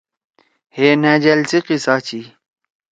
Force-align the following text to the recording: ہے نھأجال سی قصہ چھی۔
ہے 0.75 0.87
نھأجال 1.01 1.39
سی 1.49 1.59
قصہ 1.67 1.95
چھی۔ 2.05 2.21